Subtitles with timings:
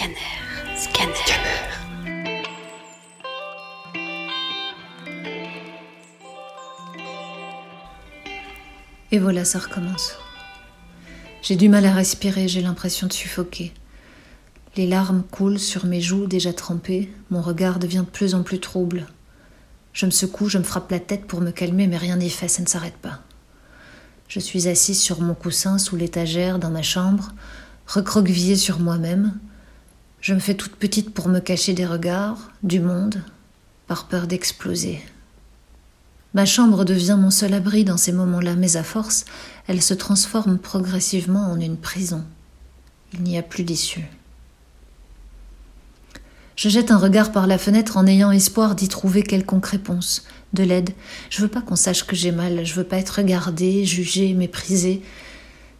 [0.00, 1.12] Scanner.
[9.12, 10.16] Et voilà, ça recommence.
[11.42, 13.74] J'ai du mal à respirer, j'ai l'impression de suffoquer.
[14.76, 18.60] Les larmes coulent sur mes joues déjà trempées, mon regard devient de plus en plus
[18.60, 19.06] trouble.
[19.92, 22.48] Je me secoue, je me frappe la tête pour me calmer, mais rien n'y fait,
[22.48, 23.20] ça ne s'arrête pas.
[24.28, 27.32] Je suis assise sur mon coussin sous l'étagère dans ma chambre,
[27.86, 29.38] recroquevillée sur moi-même.
[30.20, 33.22] Je me fais toute petite pour me cacher des regards, du monde,
[33.86, 35.00] par peur d'exploser.
[36.34, 39.24] Ma chambre devient mon seul abri dans ces moments-là, mais à force,
[39.66, 42.22] elle se transforme progressivement en une prison.
[43.14, 44.06] Il n'y a plus d'issue.
[46.54, 50.62] Je jette un regard par la fenêtre en ayant espoir d'y trouver quelconque réponse, de
[50.62, 50.90] l'aide.
[51.30, 55.02] Je veux pas qu'on sache que j'ai mal, je veux pas être regardée, jugée, méprisée.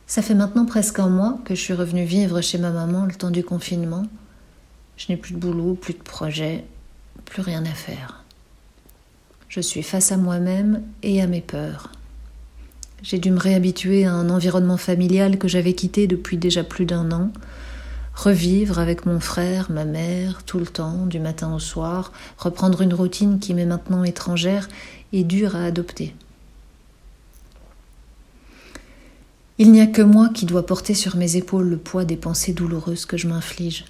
[0.07, 3.15] Ça fait maintenant presque un mois que je suis revenue vivre chez ma maman le
[3.15, 4.07] temps du confinement.
[5.01, 6.63] Je n'ai plus de boulot, plus de projet,
[7.25, 8.23] plus rien à faire.
[9.49, 11.91] Je suis face à moi-même et à mes peurs.
[13.03, 17.13] J'ai dû me réhabituer à un environnement familial que j'avais quitté depuis déjà plus d'un
[17.13, 17.33] an,
[18.15, 22.93] revivre avec mon frère, ma mère, tout le temps, du matin au soir, reprendre une
[22.93, 24.69] routine qui m'est maintenant étrangère
[25.15, 26.15] et dure à adopter.
[29.57, 32.53] Il n'y a que moi qui dois porter sur mes épaules le poids des pensées
[32.53, 33.87] douloureuses que je m'inflige.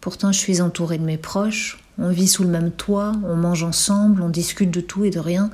[0.00, 3.64] Pourtant, je suis entourée de mes proches, on vit sous le même toit, on mange
[3.64, 5.50] ensemble, on discute de tout et de rien,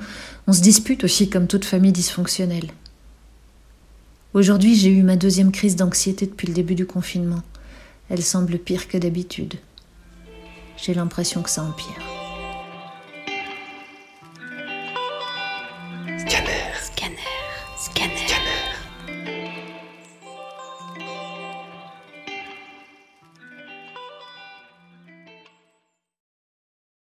[0.47, 2.69] on se dispute aussi comme toute famille dysfonctionnelle.
[4.35, 7.41] Aujourd'hui, j'ai eu ma deuxième crise d'anxiété depuis le début du confinement.
[8.09, 9.55] Elle semble pire que d'habitude.
[10.77, 12.04] J'ai l'impression que ça empire.